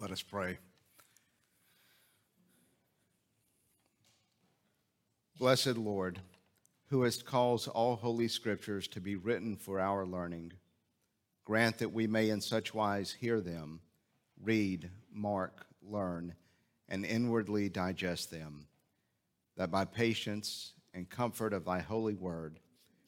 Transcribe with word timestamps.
Let 0.00 0.12
us 0.12 0.22
pray. 0.22 0.58
Blessed 5.40 5.76
Lord, 5.76 6.20
who 6.86 7.02
hast 7.02 7.24
caused 7.24 7.66
all 7.66 7.96
holy 7.96 8.28
scriptures 8.28 8.86
to 8.88 9.00
be 9.00 9.16
written 9.16 9.56
for 9.56 9.80
our 9.80 10.06
learning, 10.06 10.52
grant 11.44 11.78
that 11.78 11.92
we 11.92 12.06
may 12.06 12.30
in 12.30 12.40
such 12.40 12.72
wise 12.72 13.10
hear 13.10 13.40
them, 13.40 13.80
read, 14.40 14.88
mark, 15.12 15.66
learn, 15.82 16.34
and 16.88 17.04
inwardly 17.04 17.68
digest 17.68 18.30
them, 18.30 18.68
that 19.56 19.72
by 19.72 19.84
patience 19.84 20.74
and 20.94 21.10
comfort 21.10 21.52
of 21.52 21.64
thy 21.64 21.80
holy 21.80 22.14
word 22.14 22.60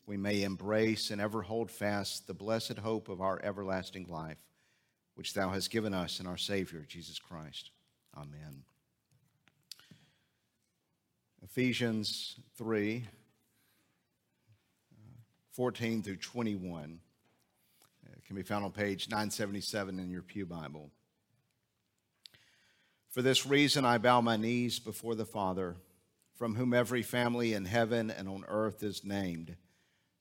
we 0.07 0.16
may 0.16 0.43
embrace 0.43 1.12
and 1.12 1.20
ever 1.20 1.43
hold 1.43 1.70
fast 1.70 2.27
the 2.27 2.34
blessed 2.34 2.79
hope 2.79 3.09
of 3.09 3.20
our 3.20 3.41
everlasting 3.45 4.07
life 4.09 4.38
which 5.21 5.34
thou 5.34 5.50
hast 5.50 5.71
given 5.71 5.93
us 5.93 6.18
in 6.18 6.27
our 6.27 6.39
Savior, 6.39 6.82
Jesus 6.89 7.18
Christ. 7.18 7.72
Amen. 8.17 8.63
Ephesians 11.44 12.36
3 12.57 13.04
uh, 14.94 14.99
14 15.53 16.03
through 16.03 16.17
21. 16.17 17.00
It 18.17 18.25
can 18.25 18.35
be 18.35 18.43
found 18.43 18.64
on 18.64 18.72
page 18.72 19.11
977 19.11 19.99
in 19.99 20.08
your 20.08 20.22
Pew 20.22 20.46
Bible. 20.46 20.91
For 23.11 23.21
this 23.21 23.44
reason, 23.44 23.85
I 23.85 23.99
bow 23.99 24.22
my 24.22 24.39
knees 24.39 24.79
before 24.79 25.14
the 25.14 25.27
Father, 25.27 25.77
from 26.39 26.55
whom 26.55 26.72
every 26.72 27.02
family 27.02 27.52
in 27.52 27.66
heaven 27.66 28.11
and 28.11 28.27
on 28.27 28.46
earth 28.49 28.82
is 28.82 29.05
named 29.05 29.57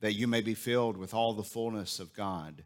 that 0.00 0.14
you 0.14 0.26
may 0.26 0.40
be 0.40 0.54
filled 0.54 0.96
with 0.96 1.14
all 1.14 1.32
the 1.32 1.42
fullness 1.42 2.00
of 2.00 2.14
God. 2.14 2.64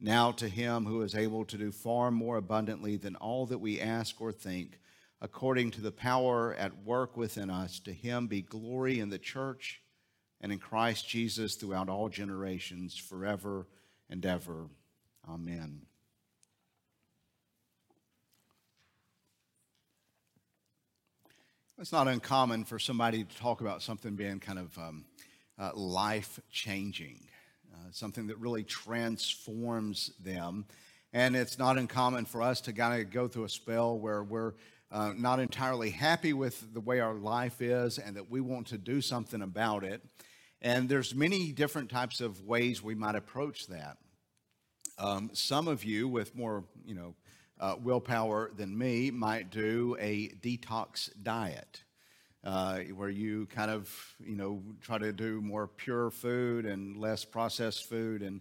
Now 0.00 0.32
to 0.32 0.48
him 0.48 0.84
who 0.84 1.02
is 1.02 1.14
able 1.14 1.44
to 1.46 1.56
do 1.56 1.72
far 1.72 2.10
more 2.10 2.36
abundantly 2.36 2.96
than 2.96 3.16
all 3.16 3.46
that 3.46 3.58
we 3.58 3.80
ask 3.80 4.20
or 4.20 4.32
think, 4.32 4.78
according 5.20 5.70
to 5.72 5.80
the 5.80 5.92
power 5.92 6.54
at 6.54 6.84
work 6.84 7.16
within 7.16 7.48
us, 7.48 7.78
to 7.80 7.92
him 7.92 8.26
be 8.26 8.42
glory 8.42 9.00
in 9.00 9.08
the 9.08 9.18
church 9.18 9.80
and 10.40 10.52
in 10.52 10.58
Christ 10.58 11.08
Jesus 11.08 11.54
throughout 11.54 11.88
all 11.88 12.08
generations, 12.08 12.96
forever 12.96 13.66
and 14.10 14.24
ever. 14.24 14.66
Amen. 15.28 15.82
It's 21.78 21.92
not 21.92 22.08
uncommon 22.08 22.64
for 22.64 22.78
somebody 22.78 23.24
to 23.24 23.36
talk 23.36 23.60
about 23.60 23.82
something 23.82 24.14
being 24.14 24.40
kind 24.40 24.58
of 24.58 24.78
um, 24.78 25.04
uh, 25.58 25.70
life 25.74 26.40
changing, 26.50 27.20
uh, 27.72 27.90
something 27.90 28.26
that 28.26 28.38
really 28.38 28.62
transforms 28.64 30.12
them. 30.20 30.66
And 31.12 31.34
it's 31.34 31.58
not 31.58 31.78
uncommon 31.78 32.26
for 32.26 32.42
us 32.42 32.60
to 32.62 32.72
kind 32.72 33.00
of 33.00 33.10
go 33.10 33.28
through 33.28 33.44
a 33.44 33.48
spell 33.48 33.98
where 33.98 34.22
we're 34.22 34.54
uh, 34.90 35.12
not 35.16 35.40
entirely 35.40 35.90
happy 35.90 36.32
with 36.32 36.72
the 36.72 36.80
way 36.80 37.00
our 37.00 37.14
life 37.14 37.60
is 37.60 37.98
and 37.98 38.16
that 38.16 38.30
we 38.30 38.40
want 38.40 38.66
to 38.68 38.78
do 38.78 39.00
something 39.00 39.42
about 39.42 39.82
it. 39.82 40.02
And 40.62 40.88
there's 40.88 41.14
many 41.14 41.52
different 41.52 41.90
types 41.90 42.20
of 42.20 42.42
ways 42.44 42.82
we 42.82 42.94
might 42.94 43.14
approach 43.14 43.66
that. 43.68 43.98
Um, 44.98 45.30
some 45.32 45.68
of 45.68 45.84
you 45.84 46.08
with 46.08 46.34
more, 46.34 46.64
you 46.84 46.94
know, 46.94 47.14
uh, 47.58 47.76
willpower 47.82 48.50
than 48.56 48.76
me 48.76 49.10
might 49.10 49.50
do 49.50 49.96
a 49.98 50.28
detox 50.28 51.10
diet 51.22 51.82
uh, 52.46 52.78
where 52.94 53.08
you 53.08 53.46
kind 53.46 53.72
of, 53.72 53.92
you 54.24 54.36
know, 54.36 54.62
try 54.80 54.98
to 54.98 55.12
do 55.12 55.40
more 55.40 55.66
pure 55.66 56.10
food 56.10 56.64
and 56.64 56.96
less 56.96 57.24
processed 57.24 57.88
food 57.88 58.22
and 58.22 58.40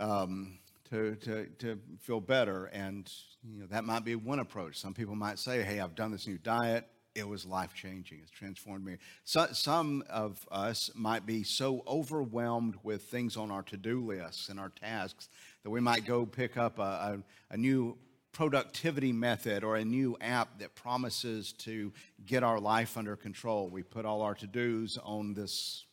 um, 0.00 0.58
to, 0.88 1.14
to, 1.16 1.46
to 1.58 1.78
feel 2.00 2.20
better. 2.20 2.64
And, 2.66 3.12
you 3.44 3.60
know, 3.60 3.66
that 3.66 3.84
might 3.84 4.02
be 4.02 4.14
one 4.14 4.38
approach. 4.38 4.78
Some 4.78 4.94
people 4.94 5.14
might 5.14 5.38
say, 5.38 5.62
hey, 5.62 5.78
I've 5.78 5.94
done 5.94 6.10
this 6.10 6.26
new 6.26 6.38
diet. 6.38 6.86
It 7.14 7.28
was 7.28 7.44
life 7.44 7.74
changing. 7.74 8.20
It's 8.22 8.30
transformed 8.30 8.84
me. 8.84 8.96
So, 9.24 9.48
some 9.52 10.02
of 10.08 10.46
us 10.50 10.90
might 10.94 11.26
be 11.26 11.42
so 11.42 11.82
overwhelmed 11.86 12.76
with 12.82 13.02
things 13.02 13.36
on 13.36 13.50
our 13.50 13.62
to 13.64 13.76
do 13.76 14.06
lists 14.06 14.48
and 14.48 14.58
our 14.58 14.70
tasks 14.70 15.28
that 15.64 15.70
we 15.70 15.80
might 15.80 16.06
go 16.06 16.24
pick 16.24 16.56
up 16.56 16.78
a, 16.78 16.82
a, 16.82 17.18
a 17.50 17.56
new 17.56 17.98
productivity 18.38 19.12
method 19.12 19.64
or 19.64 19.74
a 19.74 19.84
new 19.84 20.16
app 20.20 20.60
that 20.60 20.72
promises 20.76 21.52
to 21.52 21.92
get 22.24 22.44
our 22.44 22.60
life 22.60 22.96
under 22.96 23.16
control. 23.16 23.68
We 23.68 23.82
put 23.82 24.04
all 24.04 24.22
our 24.22 24.36
to 24.36 24.46
dos 24.46 24.96
on 25.02 25.34
this 25.34 25.86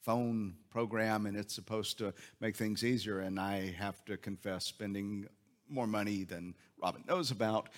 phone 0.00 0.54
program 0.70 1.26
and 1.26 1.36
it's 1.36 1.52
supposed 1.52 1.98
to 1.98 2.14
make 2.38 2.54
things 2.54 2.84
easier. 2.84 3.18
And 3.18 3.40
I 3.40 3.74
have 3.76 4.04
to 4.04 4.16
confess, 4.16 4.66
spending 4.66 5.26
more 5.68 5.88
money 5.88 6.22
than 6.22 6.54
Robin 6.80 7.02
knows 7.08 7.32
about 7.32 7.70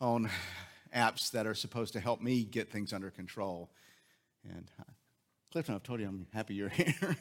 on 0.00 0.30
apps 0.94 1.32
that 1.32 1.44
are 1.44 1.54
supposed 1.54 1.92
to 1.94 1.98
help 1.98 2.20
me 2.22 2.44
get 2.44 2.70
things 2.70 2.92
under 2.92 3.10
control. 3.10 3.68
And 4.48 4.70
uh, 4.78 4.84
Clifton, 5.52 5.74
I've 5.74 5.82
told 5.82 5.98
you 5.98 6.06
I'm 6.06 6.28
happy 6.32 6.54
you're 6.54 6.68
here. 6.68 7.16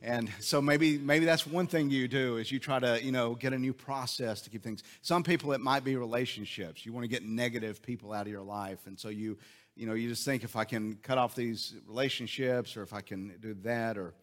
and 0.00 0.32
so 0.40 0.62
maybe 0.62 0.96
maybe 0.96 1.26
that's 1.26 1.46
one 1.46 1.66
thing 1.66 1.90
you 1.90 2.08
do 2.08 2.38
is 2.38 2.50
you 2.50 2.58
try 2.58 2.78
to, 2.78 3.04
you 3.04 3.12
know, 3.12 3.34
get 3.34 3.52
a 3.52 3.58
new 3.58 3.74
process 3.74 4.40
to 4.42 4.50
keep 4.50 4.62
things. 4.62 4.82
Some 5.02 5.22
people 5.22 5.52
it 5.52 5.60
might 5.60 5.84
be 5.84 5.94
relationships. 5.96 6.86
You 6.86 6.94
want 6.94 7.04
to 7.04 7.08
get 7.08 7.22
negative 7.22 7.82
people 7.82 8.14
out 8.14 8.22
of 8.22 8.32
your 8.32 8.40
life. 8.40 8.86
And 8.86 8.98
so 8.98 9.10
you, 9.10 9.36
you 9.74 9.86
know, 9.86 9.92
you 9.92 10.08
just 10.08 10.24
think 10.24 10.42
if 10.42 10.56
I 10.56 10.64
can 10.64 10.94
cut 11.02 11.18
off 11.18 11.34
these 11.34 11.74
relationships 11.86 12.78
or 12.78 12.82
if 12.82 12.94
I 12.94 13.02
can 13.02 13.36
do 13.40 13.52
that 13.64 13.98
or 13.98 14.14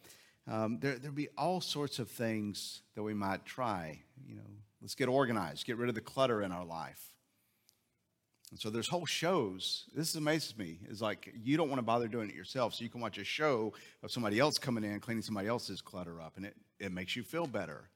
um, 0.50 0.78
there, 0.80 0.98
there'll 0.98 1.14
be 1.14 1.28
all 1.38 1.60
sorts 1.60 2.00
of 2.00 2.10
things 2.10 2.82
that 2.96 3.04
we 3.04 3.14
might 3.14 3.44
try. 3.44 4.00
You 4.26 4.34
know, 4.34 4.42
let's 4.82 4.96
get 4.96 5.08
organized, 5.08 5.64
get 5.64 5.76
rid 5.76 5.88
of 5.88 5.94
the 5.94 6.00
clutter 6.00 6.42
in 6.42 6.50
our 6.50 6.64
life. 6.64 7.13
And 8.54 8.60
so 8.60 8.70
there's 8.70 8.86
whole 8.86 9.04
shows. 9.04 9.86
This 9.96 10.14
amazes 10.14 10.56
me. 10.56 10.78
Is 10.88 11.02
like 11.02 11.34
you 11.42 11.56
don't 11.56 11.68
want 11.68 11.80
to 11.80 11.84
bother 11.84 12.06
doing 12.06 12.30
it 12.30 12.36
yourself, 12.36 12.72
so 12.72 12.84
you 12.84 12.88
can 12.88 13.00
watch 13.00 13.18
a 13.18 13.24
show 13.24 13.72
of 14.04 14.12
somebody 14.12 14.38
else 14.38 14.58
coming 14.58 14.84
in 14.84 15.00
cleaning 15.00 15.24
somebody 15.24 15.48
else's 15.48 15.80
clutter 15.80 16.20
up, 16.20 16.36
and 16.36 16.46
it, 16.46 16.54
it 16.78 16.92
makes 16.92 17.16
you 17.16 17.24
feel 17.24 17.48
better. 17.48 17.88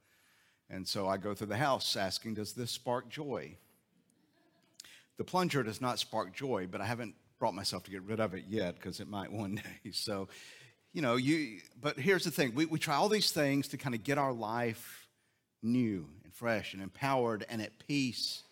And 0.68 0.84
so 0.84 1.06
I 1.06 1.16
go 1.16 1.32
through 1.32 1.46
the 1.46 1.56
house 1.56 1.94
asking, 1.94 2.34
Does 2.34 2.54
this 2.54 2.72
spark 2.72 3.08
joy? 3.08 3.54
The 5.16 5.22
plunger 5.22 5.62
does 5.62 5.80
not 5.80 6.00
spark 6.00 6.34
joy, 6.34 6.66
but 6.68 6.80
I 6.80 6.86
haven't 6.86 7.14
brought 7.38 7.54
myself 7.54 7.84
to 7.84 7.92
get 7.92 8.02
rid 8.02 8.18
of 8.18 8.34
it 8.34 8.42
yet 8.48 8.74
because 8.74 8.98
it 8.98 9.06
might 9.06 9.30
one 9.30 9.62
day. 9.84 9.92
So, 9.92 10.26
you 10.92 11.02
know, 11.02 11.14
you 11.14 11.60
but 11.80 12.00
here's 12.00 12.24
the 12.24 12.32
thing. 12.32 12.56
We, 12.56 12.66
we 12.66 12.80
try 12.80 12.96
all 12.96 13.08
these 13.08 13.30
things 13.30 13.68
to 13.68 13.76
kind 13.76 13.94
of 13.94 14.02
get 14.02 14.18
our 14.18 14.32
life 14.32 15.06
new 15.62 16.08
and 16.24 16.34
fresh 16.34 16.74
and 16.74 16.82
empowered 16.82 17.46
and 17.48 17.62
at 17.62 17.78
peace 17.86 18.42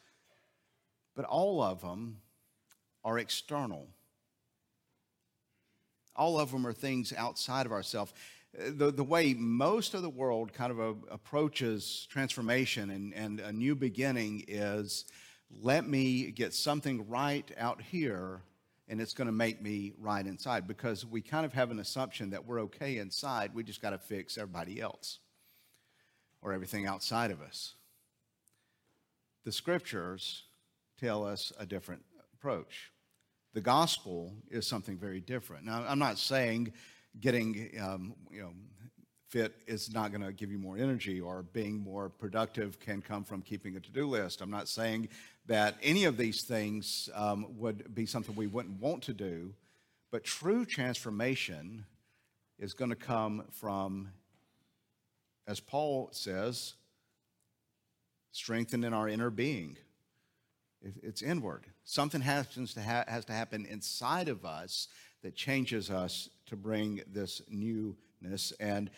but 1.16 1.24
all 1.24 1.62
of 1.62 1.80
them 1.80 2.18
are 3.02 3.18
external. 3.18 3.88
All 6.14 6.38
of 6.38 6.52
them 6.52 6.66
are 6.66 6.72
things 6.72 7.12
outside 7.16 7.66
of 7.66 7.72
ourselves. 7.72 8.12
The, 8.56 8.90
the 8.90 9.04
way 9.04 9.34
most 9.34 9.94
of 9.94 10.02
the 10.02 10.10
world 10.10 10.52
kind 10.52 10.70
of 10.70 10.78
a, 10.78 10.94
approaches 11.10 12.06
transformation 12.10 12.90
and, 12.90 13.14
and 13.14 13.40
a 13.40 13.52
new 13.52 13.74
beginning 13.74 14.44
is 14.46 15.06
let 15.60 15.86
me 15.86 16.30
get 16.30 16.54
something 16.54 17.08
right 17.08 17.50
out 17.58 17.82
here 17.82 18.42
and 18.88 19.00
it's 19.00 19.14
going 19.14 19.26
to 19.26 19.32
make 19.32 19.60
me 19.60 19.92
right 19.98 20.24
inside 20.26 20.66
because 20.68 21.04
we 21.04 21.20
kind 21.20 21.44
of 21.44 21.52
have 21.52 21.70
an 21.70 21.80
assumption 21.80 22.30
that 22.30 22.46
we're 22.46 22.60
okay 22.62 22.98
inside. 22.98 23.54
We 23.54 23.64
just 23.64 23.82
got 23.82 23.90
to 23.90 23.98
fix 23.98 24.38
everybody 24.38 24.80
else 24.80 25.18
or 26.40 26.52
everything 26.52 26.86
outside 26.86 27.30
of 27.30 27.42
us. 27.42 27.74
The 29.44 29.52
scriptures 29.52 30.44
tell 30.98 31.24
us 31.24 31.52
a 31.58 31.66
different 31.66 32.02
approach. 32.34 32.90
The 33.54 33.60
gospel 33.60 34.32
is 34.50 34.66
something 34.66 34.96
very 34.96 35.20
different. 35.20 35.64
Now, 35.64 35.84
I'm 35.88 35.98
not 35.98 36.18
saying 36.18 36.72
getting 37.20 37.70
um, 37.80 38.14
you 38.30 38.42
know 38.42 38.52
fit 39.28 39.54
is 39.66 39.92
not 39.92 40.12
going 40.12 40.22
to 40.22 40.32
give 40.32 40.50
you 40.50 40.58
more 40.58 40.76
energy 40.76 41.20
or 41.20 41.42
being 41.42 41.78
more 41.78 42.08
productive 42.08 42.78
can 42.78 43.02
come 43.02 43.24
from 43.24 43.42
keeping 43.42 43.76
a 43.76 43.80
to-do 43.80 44.06
list. 44.06 44.40
I'm 44.40 44.50
not 44.50 44.68
saying 44.68 45.08
that 45.46 45.76
any 45.82 46.04
of 46.04 46.16
these 46.16 46.42
things 46.42 47.08
um, 47.14 47.46
would 47.58 47.94
be 47.94 48.06
something 48.06 48.34
we 48.36 48.46
wouldn't 48.46 48.80
want 48.80 49.02
to 49.04 49.12
do, 49.12 49.52
but 50.12 50.24
true 50.24 50.64
transformation 50.64 51.84
is 52.58 52.72
going 52.72 52.90
to 52.90 52.96
come 52.96 53.44
from, 53.50 54.08
as 55.46 55.60
Paul 55.60 56.08
says, 56.12 56.74
strengthened 58.32 58.84
in 58.84 58.94
our 58.94 59.08
inner 59.08 59.30
being. 59.30 59.76
It's 60.82 61.22
inward. 61.22 61.66
Something 61.84 62.20
has 62.20 62.48
to, 62.48 62.82
ha- 62.82 63.04
has 63.08 63.24
to 63.26 63.32
happen 63.32 63.66
inside 63.66 64.28
of 64.28 64.44
us 64.44 64.88
that 65.22 65.34
changes 65.34 65.90
us 65.90 66.28
to 66.46 66.56
bring 66.56 67.02
this 67.12 67.42
newness. 67.48 68.52
And 68.60 68.90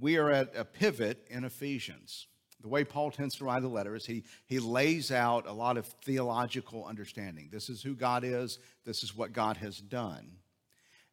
we 0.00 0.16
are 0.16 0.30
at 0.30 0.54
a 0.54 0.64
pivot 0.64 1.26
in 1.30 1.44
Ephesians. 1.44 2.26
The 2.62 2.68
way 2.68 2.84
Paul 2.84 3.10
tends 3.10 3.36
to 3.36 3.44
write 3.44 3.64
a 3.64 3.68
letter 3.68 3.94
is 3.94 4.04
he, 4.04 4.24
he 4.46 4.58
lays 4.58 5.10
out 5.10 5.46
a 5.46 5.52
lot 5.52 5.76
of 5.76 5.86
theological 5.86 6.84
understanding. 6.84 7.48
This 7.50 7.70
is 7.70 7.82
who 7.82 7.94
God 7.94 8.22
is, 8.22 8.58
this 8.84 9.02
is 9.02 9.16
what 9.16 9.32
God 9.32 9.56
has 9.56 9.78
done. 9.78 10.32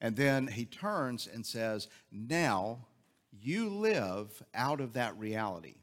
And 0.01 0.15
then 0.15 0.47
he 0.47 0.65
turns 0.65 1.27
and 1.31 1.45
says, 1.45 1.87
Now 2.11 2.85
you 3.31 3.69
live 3.69 4.43
out 4.53 4.81
of 4.81 4.93
that 4.93 5.17
reality. 5.17 5.75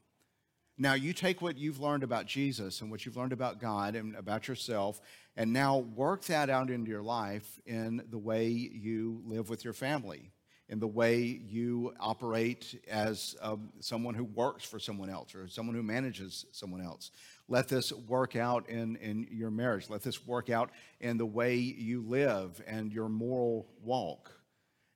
Now, 0.76 0.94
you 0.94 1.12
take 1.12 1.40
what 1.40 1.56
you've 1.56 1.80
learned 1.80 2.02
about 2.02 2.26
Jesus 2.26 2.80
and 2.80 2.90
what 2.90 3.06
you've 3.06 3.16
learned 3.16 3.32
about 3.32 3.60
God 3.60 3.94
and 3.94 4.16
about 4.16 4.48
yourself, 4.48 5.00
and 5.36 5.52
now 5.52 5.78
work 5.78 6.24
that 6.24 6.50
out 6.50 6.68
into 6.68 6.90
your 6.90 7.02
life 7.02 7.60
in 7.64 8.02
the 8.10 8.18
way 8.18 8.48
you 8.48 9.22
live 9.24 9.48
with 9.48 9.62
your 9.62 9.72
family, 9.72 10.32
in 10.68 10.80
the 10.80 10.88
way 10.88 11.20
you 11.20 11.94
operate 12.00 12.82
as 12.90 13.36
um, 13.40 13.70
someone 13.78 14.14
who 14.14 14.24
works 14.24 14.64
for 14.64 14.80
someone 14.80 15.10
else 15.10 15.34
or 15.36 15.46
someone 15.46 15.76
who 15.76 15.82
manages 15.82 16.44
someone 16.50 16.80
else. 16.80 17.12
Let 17.48 17.68
this 17.68 17.92
work 17.92 18.34
out 18.34 18.68
in, 18.68 18.96
in 18.96 19.28
your 19.30 19.50
marriage. 19.50 19.88
Let 19.88 20.02
this 20.02 20.26
work 20.26 20.50
out 20.50 20.70
in 21.00 21.18
the 21.18 21.26
way 21.26 21.56
you 21.56 22.02
live 22.02 22.60
and 22.66 22.92
your 22.92 23.08
moral 23.08 23.68
walk. 23.80 24.32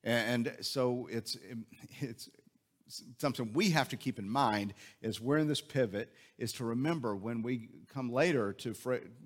And 0.02 0.56
so 0.60 1.08
it's, 1.10 1.36
it's 2.00 2.30
something 3.18 3.52
we 3.52 3.70
have 3.70 3.88
to 3.90 3.96
keep 3.96 4.18
in 4.18 4.28
mind 4.28 4.74
as 5.02 5.20
we're 5.20 5.38
in 5.38 5.48
this 5.48 5.60
pivot 5.60 6.12
is 6.38 6.52
to 6.54 6.64
remember 6.64 7.14
when 7.14 7.42
we 7.42 7.68
come 7.92 8.10
later 8.12 8.52
to 8.52 8.74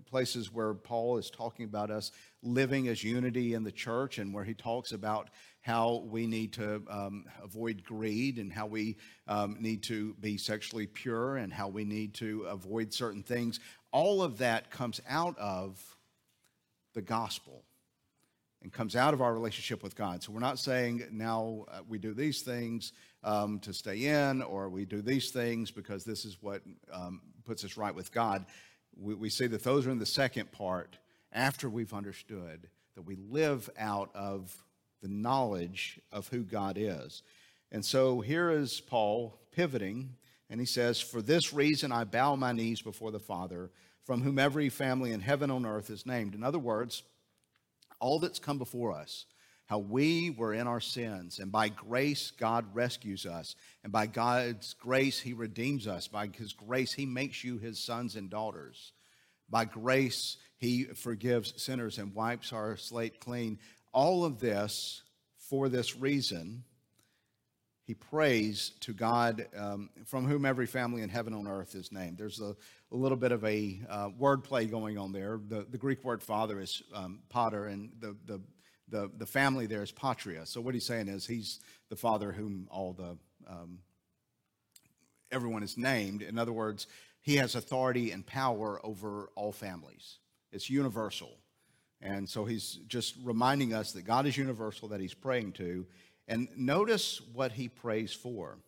places 0.06 0.52
where 0.52 0.74
Paul 0.74 1.18
is 1.18 1.30
talking 1.30 1.64
about 1.64 1.90
us 1.90 2.12
living 2.42 2.88
as 2.88 3.02
unity 3.02 3.54
in 3.54 3.64
the 3.64 3.72
church 3.72 4.18
and 4.18 4.32
where 4.32 4.44
he 4.44 4.54
talks 4.54 4.92
about 4.92 5.28
how 5.60 6.02
we 6.06 6.26
need 6.26 6.52
to 6.54 6.82
um, 6.90 7.24
avoid 7.42 7.84
greed 7.84 8.38
and 8.38 8.52
how 8.52 8.66
we 8.66 8.96
um, 9.28 9.56
need 9.60 9.82
to 9.84 10.14
be 10.14 10.36
sexually 10.36 10.86
pure 10.86 11.36
and 11.36 11.52
how 11.52 11.68
we 11.68 11.84
need 11.84 12.14
to 12.14 12.42
avoid 12.42 12.92
certain 12.92 13.22
things. 13.22 13.60
All 13.92 14.22
of 14.22 14.38
that 14.38 14.70
comes 14.70 15.00
out 15.08 15.38
of 15.38 15.80
the 16.94 17.02
gospel 17.02 17.62
and 18.62 18.72
comes 18.72 18.96
out 18.96 19.14
of 19.14 19.20
our 19.20 19.32
relationship 19.32 19.82
with 19.82 19.96
God. 19.96 20.22
So 20.22 20.32
we're 20.32 20.40
not 20.40 20.58
saying 20.58 21.04
now 21.10 21.66
uh, 21.70 21.80
we 21.88 21.98
do 21.98 22.14
these 22.14 22.42
things 22.42 22.92
um, 23.24 23.58
to 23.60 23.72
stay 23.72 24.04
in, 24.04 24.42
or 24.42 24.68
we 24.68 24.84
do 24.84 25.02
these 25.02 25.30
things 25.30 25.70
because 25.70 26.04
this 26.04 26.24
is 26.24 26.38
what 26.40 26.62
um, 26.92 27.20
puts 27.44 27.64
us 27.64 27.76
right 27.76 27.94
with 27.94 28.12
God. 28.12 28.44
We, 28.96 29.14
we 29.14 29.30
see 29.30 29.46
that 29.46 29.64
those 29.64 29.86
are 29.86 29.90
in 29.90 29.98
the 29.98 30.06
second 30.06 30.52
part 30.52 30.98
after 31.32 31.68
we've 31.68 31.94
understood 31.94 32.68
that 32.94 33.02
we 33.02 33.16
live 33.16 33.70
out 33.78 34.10
of 34.14 34.54
the 35.00 35.08
knowledge 35.08 36.00
of 36.12 36.28
who 36.28 36.42
God 36.42 36.76
is. 36.78 37.22
And 37.70 37.84
so 37.84 38.20
here 38.20 38.50
is 38.50 38.80
Paul 38.80 39.38
pivoting, 39.50 40.14
and 40.50 40.60
he 40.60 40.66
says, 40.66 41.00
For 41.00 41.22
this 41.22 41.52
reason 41.52 41.90
I 41.90 42.04
bow 42.04 42.36
my 42.36 42.52
knees 42.52 42.82
before 42.82 43.10
the 43.10 43.18
Father, 43.18 43.70
from 44.04 44.22
whom 44.22 44.38
every 44.38 44.68
family 44.68 45.12
in 45.12 45.20
heaven 45.20 45.50
on 45.50 45.64
earth 45.64 45.88
is 45.88 46.06
named. 46.06 46.34
In 46.34 46.42
other 46.42 46.58
words, 46.58 47.02
all 48.00 48.18
that's 48.18 48.38
come 48.38 48.58
before 48.58 48.92
us, 48.92 49.26
how 49.72 49.78
we 49.78 50.28
were 50.28 50.52
in 50.52 50.66
our 50.66 50.80
sins, 50.82 51.38
and 51.38 51.50
by 51.50 51.70
grace, 51.70 52.30
God 52.30 52.66
rescues 52.74 53.24
us. 53.24 53.56
And 53.82 53.90
by 53.90 54.06
God's 54.06 54.74
grace, 54.74 55.18
He 55.18 55.32
redeems 55.32 55.86
us. 55.86 56.08
By 56.08 56.26
His 56.26 56.52
grace, 56.52 56.92
He 56.92 57.06
makes 57.06 57.42
you 57.42 57.56
His 57.56 57.82
sons 57.82 58.14
and 58.14 58.28
daughters. 58.28 58.92
By 59.48 59.64
grace, 59.64 60.36
He 60.58 60.84
forgives 60.84 61.54
sinners 61.62 61.96
and 61.96 62.14
wipes 62.14 62.52
our 62.52 62.76
slate 62.76 63.18
clean. 63.18 63.60
All 63.94 64.26
of 64.26 64.40
this 64.40 65.04
for 65.38 65.70
this 65.70 65.96
reason. 65.96 66.64
He 67.86 67.94
prays 67.94 68.72
to 68.80 68.92
God, 68.92 69.46
um, 69.56 69.88
from 70.04 70.26
whom 70.26 70.44
every 70.44 70.66
family 70.66 71.00
in 71.00 71.08
heaven 71.08 71.32
on 71.32 71.48
earth 71.48 71.74
is 71.74 71.90
named. 71.90 72.18
There's 72.18 72.42
a, 72.42 72.54
a 72.92 72.96
little 72.96 73.16
bit 73.16 73.32
of 73.32 73.42
a 73.42 73.80
uh, 73.88 74.10
wordplay 74.20 74.70
going 74.70 74.98
on 74.98 75.12
there. 75.12 75.40
The, 75.48 75.66
the 75.70 75.78
Greek 75.78 76.04
word 76.04 76.22
father 76.22 76.60
is 76.60 76.82
um, 76.94 77.20
and 77.34 77.90
the, 78.00 78.14
the 78.26 78.42
the, 78.92 79.10
the 79.18 79.26
family 79.26 79.66
there 79.66 79.82
is 79.82 79.90
patria. 79.90 80.46
So 80.46 80.60
what 80.60 80.74
he's 80.74 80.86
saying 80.86 81.08
is 81.08 81.26
he's 81.26 81.58
the 81.88 81.96
father 81.96 82.30
whom 82.30 82.68
all 82.70 82.92
the 82.92 83.16
um, 83.50 83.78
everyone 85.32 85.62
is 85.62 85.76
named. 85.76 86.22
In 86.22 86.38
other 86.38 86.52
words, 86.52 86.86
he 87.22 87.36
has 87.36 87.54
authority 87.54 88.12
and 88.12 88.24
power 88.24 88.80
over 88.84 89.30
all 89.34 89.50
families. 89.50 90.18
It's 90.52 90.68
universal. 90.68 91.38
And 92.00 92.28
so 92.28 92.44
he's 92.44 92.80
just 92.86 93.14
reminding 93.24 93.72
us 93.72 93.92
that 93.92 94.02
God 94.02 94.26
is 94.26 94.36
universal, 94.36 94.88
that 94.88 95.00
he's 95.00 95.14
praying 95.14 95.52
to. 95.52 95.86
And 96.28 96.48
notice 96.56 97.20
what 97.32 97.52
he 97.52 97.68
prays 97.68 98.12
for. 98.12 98.58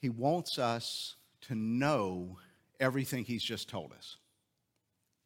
He 0.00 0.08
wants 0.08 0.58
us 0.58 1.14
to 1.42 1.54
know 1.54 2.38
everything 2.80 3.24
he's 3.24 3.42
just 3.42 3.68
told 3.68 3.92
us 3.92 4.16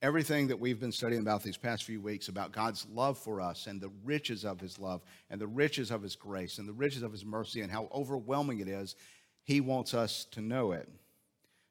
everything 0.02 0.48
that 0.48 0.58
we've 0.58 0.80
been 0.80 0.90
studying 0.90 1.22
about 1.22 1.44
these 1.44 1.56
past 1.56 1.84
few 1.84 2.00
weeks 2.00 2.26
about 2.26 2.50
God's 2.50 2.84
love 2.92 3.16
for 3.16 3.40
us 3.40 3.68
and 3.68 3.80
the 3.80 3.92
riches 4.04 4.44
of 4.44 4.58
his 4.58 4.80
love 4.80 5.00
and 5.30 5.40
the 5.40 5.46
riches 5.46 5.92
of 5.92 6.02
his 6.02 6.16
grace 6.16 6.58
and 6.58 6.68
the 6.68 6.72
riches 6.72 7.02
of 7.02 7.12
his 7.12 7.24
mercy 7.24 7.60
and 7.60 7.70
how 7.70 7.88
overwhelming 7.94 8.58
it 8.58 8.66
is, 8.66 8.96
he 9.44 9.60
wants 9.60 9.94
us 9.94 10.24
to 10.32 10.40
know 10.40 10.72
it. 10.72 10.88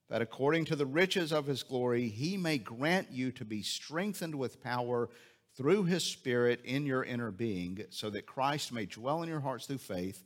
That 0.10 0.22
according 0.22 0.66
to 0.66 0.78
the 0.78 0.86
riches 0.86 1.34
of 1.34 1.46
his 1.46 1.62
glory, 1.62 2.08
he 2.08 2.38
may 2.38 2.58
grant 2.58 3.12
you 3.12 3.32
to 3.34 3.44
be 3.44 3.62
strengthened 3.62 4.36
with 4.36 4.64
power 4.64 5.10
through 5.58 5.84
his 5.84 6.04
Spirit 6.06 6.62
in 6.64 6.86
your 6.86 7.04
inner 7.04 7.32
being, 7.32 7.84
so 7.90 8.10
that 8.10 8.26
Christ 8.26 8.72
may 8.72 8.86
dwell 8.86 9.24
in 9.24 9.30
your 9.30 9.42
hearts 9.42 9.66
through 9.66 9.80
faith, 9.80 10.24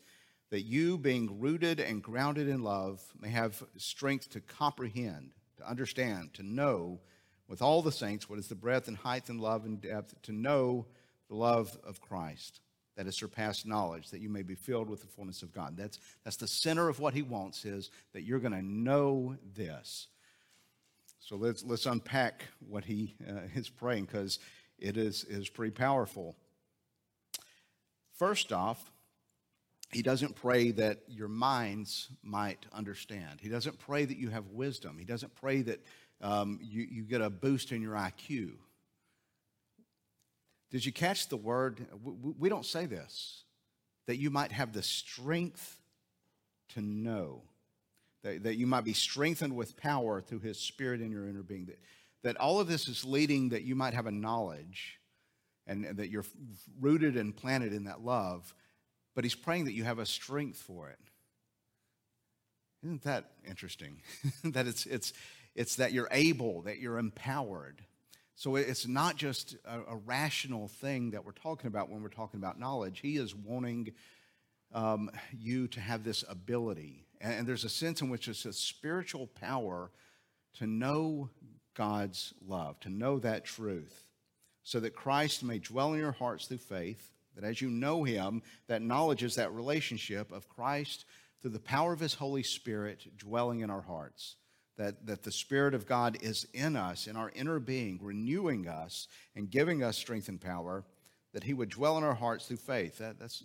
that 0.52 0.62
you, 0.62 1.00
being 1.00 1.40
rooted 1.40 1.80
and 1.80 2.04
grounded 2.04 2.48
in 2.48 2.62
love, 2.62 3.02
may 3.20 3.30
have 3.30 3.64
strength 3.78 4.30
to 4.32 4.42
comprehend, 4.42 5.32
to 5.58 5.68
understand, 5.68 6.36
to 6.36 6.44
know 6.44 7.00
with 7.48 7.62
all 7.62 7.82
the 7.82 7.92
saints 7.92 8.30
what 8.30 8.40
is 8.40 8.48
the 8.48 8.56
breadth 8.56 8.88
and 8.88 8.98
height 8.98 9.30
and 9.30 9.40
love 9.40 9.66
and 9.66 9.82
depth, 9.82 10.22
to 10.24 10.32
know 10.32 10.86
the 11.30 11.36
love 11.36 11.78
of 11.86 12.02
Christ 12.02 12.60
that 12.96 13.06
has 13.06 13.16
surpassed 13.16 13.66
knowledge, 13.66 14.10
that 14.12 14.22
you 14.22 14.30
may 14.30 14.42
be 14.42 14.56
filled 14.56 14.90
with 14.90 15.02
the 15.02 15.08
fullness 15.08 15.42
of 15.42 15.54
God. 15.54 15.76
That's, 15.76 16.00
that's 16.24 16.38
the 16.38 16.48
center 16.48 16.88
of 16.88 17.00
what 17.00 17.14
he 17.14 17.22
wants 17.22 17.66
is 17.66 17.92
that 18.14 18.24
you're 18.24 18.40
going 18.40 18.54
to 18.54 18.62
know 18.62 19.36
this. 19.54 20.08
So 21.20 21.36
let's, 21.36 21.64
let's 21.64 21.86
unpack 21.86 22.44
what 22.60 22.86
he 22.86 23.16
uh, 23.28 23.42
is 23.56 23.70
praying 23.70 24.06
because 24.06 24.40
it 24.78 24.96
is, 24.96 25.24
is 25.26 25.50
pretty 25.50 25.72
powerful. 25.72 26.36
First 28.18 28.54
off, 28.54 28.92
he 29.92 30.02
doesn't 30.02 30.36
pray 30.36 30.72
that 30.72 31.00
your 31.08 31.28
minds 31.28 32.10
might 32.24 32.66
understand. 32.74 33.40
He 33.42 33.50
doesn't 33.50 33.80
pray 33.80 34.06
that 34.06 34.18
you 34.18 34.30
have 34.30 34.48
wisdom. 34.48 34.98
He 34.98 35.06
doesn't 35.06 35.36
pray 35.36 35.62
that 35.64 35.84
um, 36.22 36.60
you, 36.62 36.88
you 36.90 37.04
get 37.04 37.22
a 37.22 37.30
boost 37.30 37.72
in 37.72 37.82
your 37.82 37.94
IQ. 37.94 38.54
Did 40.72 40.86
you 40.86 40.92
catch 40.92 41.30
the 41.30 41.38
word? 41.38 41.86
We 42.38 42.50
don't 42.50 42.66
say 42.66 42.86
this, 42.86 43.44
that 44.08 44.18
you 44.18 44.30
might 44.30 44.52
have 44.52 44.74
the 44.74 44.84
strength 44.84 45.80
to 46.70 46.82
know, 46.82 47.44
that, 48.24 48.44
that 48.44 48.56
you 48.56 48.68
might 48.68 48.84
be 48.84 48.94
strengthened 48.94 49.56
with 49.56 49.78
power 49.78 50.22
through 50.22 50.40
his 50.40 50.60
spirit 50.60 51.02
in 51.02 51.12
your 51.12 51.28
inner 51.28 51.44
being. 51.44 51.66
That, 51.66 51.80
that 52.24 52.38
all 52.38 52.60
of 52.60 52.68
this 52.68 52.88
is 52.88 53.06
leading 53.06 53.50
that 53.50 53.64
you 53.64 53.76
might 53.76 53.94
have 53.94 54.08
a 54.08 54.12
knowledge 54.12 55.00
and, 55.68 55.86
and 55.86 55.98
that 55.98 56.10
you're 56.10 56.26
rooted 56.80 57.18
and 57.18 57.36
planted 57.36 57.72
in 57.72 57.86
that 57.86 58.02
love, 58.02 58.54
but 59.14 59.24
he's 59.24 59.36
praying 59.36 59.66
that 59.66 59.74
you 59.74 59.84
have 59.84 60.00
a 60.00 60.06
strength 60.06 60.58
for 60.58 60.90
it. 60.90 61.00
Isn't 62.84 63.04
that 63.04 63.32
interesting? 63.48 64.02
that 64.44 64.68
it's, 64.68 64.86
it's, 64.86 65.14
it's 65.56 65.78
that 65.78 65.94
you're 65.94 66.10
able, 66.12 66.64
that 66.64 66.80
you're 66.80 66.98
empowered. 66.98 67.82
So 68.36 68.58
it's 68.58 68.86
not 68.86 69.16
just 69.16 69.56
a, 69.66 69.94
a 69.94 69.96
rational 69.96 70.68
thing 70.68 71.12
that 71.12 71.26
we're 71.26 71.32
talking 71.32 71.68
about 71.68 71.90
when 71.90 72.04
we're 72.04 72.10
talking 72.10 72.40
about 72.40 72.60
knowledge. 72.60 73.00
He 73.00 73.16
is 73.16 73.34
wanting 73.34 73.94
um, 74.74 75.10
you 75.32 75.68
to 75.70 75.80
have 75.80 76.04
this 76.04 76.26
ability. 76.28 77.06
And, 77.22 77.34
and 77.34 77.48
there's 77.48 77.64
a 77.64 77.70
sense 77.70 78.02
in 78.02 78.10
which 78.10 78.28
it's 78.28 78.46
a 78.46 78.52
spiritual 78.52 79.28
power 79.28 79.90
to 80.60 80.68
know 80.68 81.30
God's 81.76 82.34
love, 82.46 82.80
to 82.82 82.90
know 82.90 83.20
that 83.20 83.46
truth, 83.46 84.04
so 84.64 84.82
that 84.82 84.96
Christ 84.96 85.44
may 85.44 85.60
dwell 85.60 85.94
in 85.94 86.00
your 86.00 86.12
hearts 86.12 86.48
through 86.48 86.58
faith, 86.58 87.12
that 87.36 87.46
as 87.46 87.62
you 87.62 87.70
know 87.70 88.04
Him, 88.04 88.42
that 88.68 88.82
knowledge 88.82 89.24
is 89.24 89.36
that 89.36 89.54
relationship 89.54 90.32
of 90.34 90.50
Christ 90.50 91.06
through 91.42 91.52
the 91.52 91.60
power 91.60 91.94
of 91.94 92.00
His 92.00 92.16
Holy 92.16 92.44
Spirit 92.44 93.06
dwelling 93.18 93.62
in 93.62 93.70
our 93.70 93.82
hearts 93.82 94.36
that, 94.78 95.06
that 95.06 95.24
the 95.24 95.32
Spirit 95.32 95.74
of 95.74 95.86
God 95.86 96.18
is 96.22 96.48
in 96.54 96.76
us, 96.76 97.08
in 97.08 97.16
our 97.16 97.32
inner 97.36 97.60
being, 97.60 98.00
renewing 98.02 98.68
us 98.68 99.08
and 99.36 99.50
giving 99.50 99.84
us 99.84 99.98
strength 99.98 100.28
and 100.28 100.40
power, 100.40 100.84
that 101.34 101.44
He 101.44 101.54
would 101.54 101.70
dwell 101.70 101.98
in 101.98 102.04
our 102.04 102.14
hearts 102.14 102.48
through 102.48 102.58
faith. 102.58 102.98
That, 102.98 103.20
that's 103.20 103.44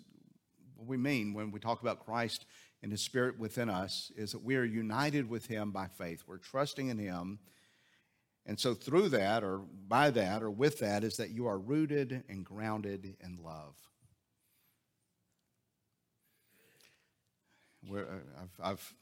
what 0.77 0.89
we 0.89 0.97
mean 0.97 1.35
when 1.35 1.51
we 1.51 1.61
talk 1.61 1.83
about 1.83 2.05
Christ 2.05 2.47
and 2.83 2.91
His 2.91 3.03
Spirit 3.03 3.39
within 3.39 3.69
us 3.69 4.11
is 4.17 4.33
that 4.33 4.43
we 4.43 4.57
are 4.57 4.65
united 4.65 5.29
with 5.29 5.47
Him 5.47 5.71
by 5.71 5.87
faith. 5.87 6.25
We're 6.27 6.39
trusting 6.39 6.89
in 6.89 6.99
Him. 6.99 7.39
And 8.47 8.59
so, 8.59 8.75
through 8.75 9.11
that, 9.11 9.45
or 9.45 9.59
by 9.87 10.11
that, 10.11 10.43
or 10.43 10.51
with 10.51 10.79
that, 10.81 11.05
is 11.05 11.19
that 11.19 11.31
you 11.31 11.47
are 11.47 11.59
rooted 11.59 12.25
and 12.29 12.45
grounded 12.45 13.17
in 13.21 13.39
love. 13.45 13.77
Uh, 17.89 18.01
I've, 18.41 18.61
I've, 18.63 18.95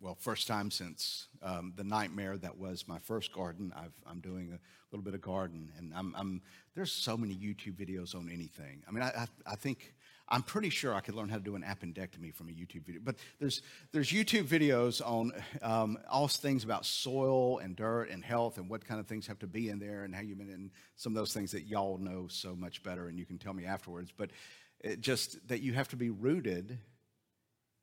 well, 0.00 0.16
first 0.18 0.46
time 0.46 0.70
since 0.70 1.26
um, 1.42 1.72
the 1.76 1.84
nightmare 1.84 2.36
that 2.36 2.56
was 2.56 2.86
my 2.86 2.98
first 2.98 3.32
garden, 3.32 3.72
i 3.76 4.10
am 4.10 4.20
doing 4.20 4.52
a 4.52 4.58
little 4.92 5.02
bit 5.02 5.14
of 5.14 5.20
garden, 5.20 5.70
and 5.76 5.92
I'm, 5.94 6.14
I'm, 6.16 6.42
there's 6.74 6.92
so 6.92 7.16
many 7.16 7.34
YouTube 7.34 7.74
videos 7.74 8.14
on 8.14 8.30
anything. 8.32 8.82
I 8.88 8.92
mean, 8.92 9.02
I, 9.02 9.08
I, 9.08 9.26
I 9.46 9.56
think 9.56 9.94
I'm 10.28 10.42
pretty 10.42 10.70
sure 10.70 10.94
I 10.94 11.00
could 11.00 11.14
learn 11.14 11.28
how 11.28 11.36
to 11.36 11.42
do 11.42 11.56
an 11.56 11.62
appendectomy 11.62 12.34
from 12.34 12.48
a 12.48 12.52
YouTube 12.52 12.84
video. 12.84 13.00
But 13.02 13.16
there's, 13.40 13.62
there's 13.92 14.10
YouTube 14.10 14.44
videos 14.44 15.00
on 15.04 15.32
um, 15.62 15.98
all 16.08 16.28
things 16.28 16.64
about 16.64 16.84
soil 16.84 17.58
and 17.58 17.74
dirt 17.74 18.10
and 18.10 18.24
health 18.24 18.58
and 18.58 18.68
what 18.68 18.84
kind 18.84 19.00
of 19.00 19.06
things 19.06 19.26
have 19.26 19.38
to 19.40 19.46
be 19.46 19.70
in 19.70 19.78
there 19.78 20.04
and 20.04 20.14
how 20.14 20.20
you've 20.20 20.38
been 20.38 20.50
in 20.50 20.70
some 20.96 21.12
of 21.12 21.16
those 21.16 21.32
things 21.32 21.50
that 21.52 21.66
y'all 21.66 21.98
know 21.98 22.26
so 22.28 22.54
much 22.54 22.82
better 22.82 23.08
and 23.08 23.18
you 23.18 23.24
can 23.24 23.38
tell 23.38 23.54
me 23.54 23.64
afterwards. 23.64 24.12
But 24.16 24.30
just 25.00 25.48
that 25.48 25.60
you 25.60 25.72
have 25.72 25.88
to 25.88 25.96
be 25.96 26.10
rooted 26.10 26.78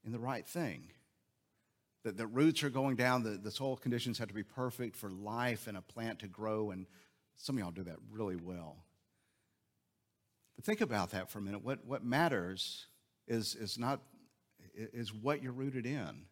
in 0.05 0.11
the 0.11 0.19
right 0.19 0.47
thing. 0.47 0.91
That 2.05 2.17
the 2.17 2.27
roots 2.27 2.63
are 2.63 2.69
going 2.69 2.95
down, 2.95 3.23
the, 3.23 3.31
the 3.31 3.51
soil 3.51 3.75
conditions 3.75 4.19
have 4.19 4.29
to 4.29 4.33
be 4.33 4.43
perfect 4.43 4.95
for 4.95 5.09
life 5.09 5.67
and 5.67 5.75
a 5.75 5.81
plant 5.81 6.19
to 6.19 6.27
grow. 6.27 6.71
And 6.71 6.85
some 7.35 7.57
of 7.57 7.59
y'all 7.61 7.71
do 7.71 7.83
that 7.83 7.97
really 8.09 8.37
well. 8.37 8.77
But 10.55 10.65
think 10.65 10.81
about 10.81 11.11
that 11.11 11.29
for 11.29 11.39
a 11.39 11.41
minute. 11.41 11.63
What, 11.63 11.83
what 11.85 12.05
matters 12.05 12.85
is, 13.27 13.55
is 13.55 13.77
not 13.77 13.99
is 14.75 15.13
what 15.13 15.41
you're 15.41 15.51
rooted 15.51 15.85
in. 15.85 16.25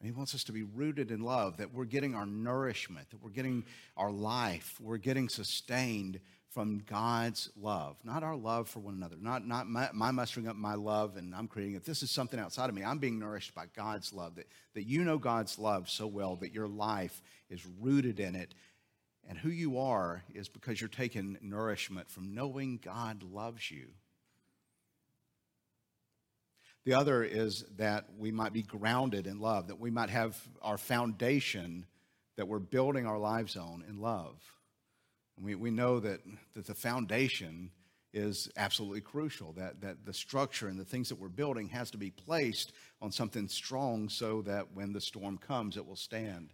And 0.00 0.06
he 0.06 0.12
wants 0.12 0.34
us 0.34 0.44
to 0.44 0.52
be 0.52 0.62
rooted 0.62 1.10
in 1.10 1.20
love, 1.20 1.58
that 1.58 1.74
we're 1.74 1.84
getting 1.84 2.14
our 2.14 2.26
nourishment, 2.26 3.10
that 3.10 3.22
we're 3.22 3.30
getting 3.30 3.64
our 3.96 4.10
life, 4.10 4.76
we're 4.80 4.96
getting 4.96 5.28
sustained 5.28 6.20
from 6.50 6.82
God's 6.86 7.48
love, 7.56 7.96
not 8.04 8.24
our 8.24 8.36
love 8.36 8.68
for 8.68 8.80
one 8.80 8.94
another, 8.94 9.16
not, 9.20 9.46
not 9.46 9.68
my, 9.68 9.88
my, 9.92 10.10
mustering 10.10 10.48
up 10.48 10.56
my 10.56 10.74
love 10.74 11.16
and 11.16 11.34
I'm 11.34 11.46
creating 11.46 11.76
it. 11.76 11.84
This 11.84 12.02
is 12.02 12.10
something 12.10 12.40
outside 12.40 12.68
of 12.68 12.74
me. 12.74 12.82
I'm 12.82 12.98
being 12.98 13.20
nourished 13.20 13.54
by 13.54 13.66
God's 13.76 14.12
love, 14.12 14.34
that, 14.34 14.48
that 14.74 14.82
you 14.82 15.04
know 15.04 15.16
God's 15.16 15.58
love 15.58 15.88
so 15.88 16.06
well 16.08 16.36
that 16.36 16.52
your 16.52 16.66
life 16.66 17.22
is 17.48 17.64
rooted 17.80 18.18
in 18.18 18.34
it 18.34 18.54
and 19.28 19.38
who 19.38 19.50
you 19.50 19.78
are 19.78 20.24
is 20.34 20.48
because 20.48 20.80
you're 20.80 20.88
taking 20.88 21.38
nourishment 21.40 22.10
from 22.10 22.34
knowing 22.34 22.80
God 22.82 23.22
loves 23.22 23.70
you. 23.70 23.88
The 26.84 26.94
other 26.94 27.22
is 27.22 27.64
that 27.76 28.06
we 28.18 28.32
might 28.32 28.52
be 28.52 28.62
grounded 28.62 29.26
in 29.26 29.38
love, 29.38 29.68
that 29.68 29.78
we 29.78 29.90
might 29.90 30.10
have 30.10 30.36
our 30.62 30.78
foundation 30.78 31.86
that 32.36 32.48
we're 32.48 32.58
building 32.58 33.06
our 33.06 33.18
lives 33.18 33.56
on 33.56 33.84
in 33.88 34.00
love. 34.00 34.34
We, 35.42 35.54
we 35.54 35.70
know 35.70 36.00
that, 36.00 36.20
that 36.54 36.66
the 36.66 36.74
foundation 36.74 37.70
is 38.12 38.50
absolutely 38.56 39.00
crucial, 39.00 39.52
that, 39.52 39.80
that 39.80 40.04
the 40.04 40.12
structure 40.12 40.68
and 40.68 40.78
the 40.78 40.84
things 40.84 41.08
that 41.08 41.18
we're 41.18 41.28
building 41.28 41.68
has 41.68 41.90
to 41.92 41.98
be 41.98 42.10
placed 42.10 42.72
on 43.00 43.12
something 43.12 43.48
strong 43.48 44.08
so 44.08 44.42
that 44.42 44.66
when 44.74 44.92
the 44.92 45.00
storm 45.00 45.38
comes, 45.38 45.76
it 45.76 45.86
will 45.86 45.96
stand 45.96 46.52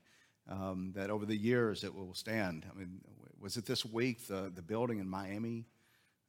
um, 0.49 0.93
that 0.95 1.11
over 1.11 1.27
the 1.27 1.37
years 1.37 1.83
it 1.83 1.95
will 1.95 2.15
stand. 2.15 2.67
I 2.71 2.79
mean, 2.79 3.01
was 3.41 3.57
it 3.57 3.67
this 3.67 3.85
week, 3.85 4.27
the, 4.27 4.53
the 4.55 4.63
building 4.63 4.99
in 4.99 5.09
Miami 5.09 5.65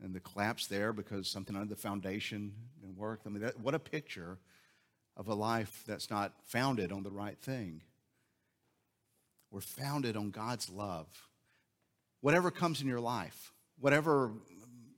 and 0.01 0.13
the 0.13 0.19
collapse 0.19 0.67
there 0.67 0.93
because 0.93 1.27
something 1.27 1.55
under 1.55 1.73
the 1.73 1.79
foundation 1.79 2.53
didn't 2.79 2.97
work? 2.97 3.21
I 3.25 3.29
mean, 3.29 3.41
that, 3.41 3.59
what 3.59 3.75
a 3.75 3.79
picture 3.79 4.39
of 5.15 5.27
a 5.27 5.33
life 5.33 5.83
that's 5.87 6.09
not 6.09 6.33
founded 6.45 6.91
on 6.91 7.03
the 7.03 7.11
right 7.11 7.37
thing. 7.37 7.81
We're 9.51 9.61
founded 9.61 10.17
on 10.17 10.31
God's 10.31 10.69
love. 10.69 11.07
Whatever 12.21 12.51
comes 12.51 12.81
in 12.81 12.87
your 12.87 12.99
life, 12.99 13.53
whatever 13.79 14.33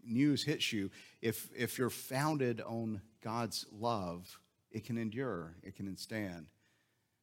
news 0.04 0.44
hits 0.44 0.72
you, 0.74 0.90
if, 1.22 1.50
if 1.56 1.78
you're 1.78 1.90
founded 1.90 2.62
on 2.62 3.02
God's 3.24 3.66
love, 3.72 4.40
it 4.72 4.86
can 4.86 4.98
endure, 4.98 5.56
it 5.64 5.76
can 5.76 5.96
stand. 5.98 6.48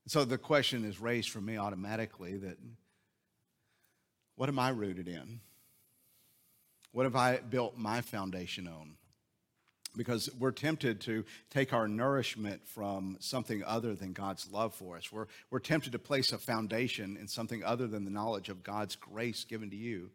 So 0.06 0.24
the 0.24 0.38
question 0.38 0.84
is 0.84 1.00
raised 1.00 1.30
for 1.30 1.40
me 1.40 1.56
automatically 1.56 2.36
that 2.36 2.58
what 4.36 4.48
am 4.48 4.58
I 4.58 4.68
rooted 4.68 5.08
in? 5.08 5.40
What 6.92 7.04
have 7.04 7.16
I 7.16 7.38
built 7.38 7.76
my 7.76 8.00
foundation 8.00 8.68
on? 8.68 8.96
Because 9.96 10.28
we're 10.38 10.50
tempted 10.50 11.00
to 11.02 11.24
take 11.48 11.72
our 11.72 11.88
nourishment 11.88 12.66
from 12.68 13.16
something 13.20 13.64
other 13.64 13.94
than 13.94 14.12
God's 14.12 14.50
love 14.52 14.74
for 14.74 14.96
us. 14.96 15.10
We're, 15.10 15.26
we're 15.50 15.58
tempted 15.58 15.92
to 15.92 15.98
place 15.98 16.32
a 16.32 16.38
foundation 16.38 17.16
in 17.16 17.28
something 17.28 17.64
other 17.64 17.86
than 17.86 18.04
the 18.04 18.10
knowledge 18.10 18.48
of 18.50 18.62
God's 18.62 18.94
grace 18.96 19.44
given 19.44 19.70
to 19.70 19.76
you. 19.76 20.10